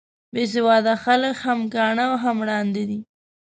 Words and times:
بې 0.33 0.43
سواده 0.53 0.93
خلک 1.03 1.35
هم 1.45 1.59
کاڼه 1.73 2.03
او 2.09 2.13
هم 2.23 2.37
ړانده 2.47 2.83
دي. 2.89 2.99